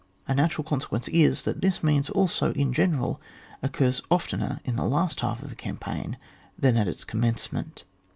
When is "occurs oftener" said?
3.61-4.59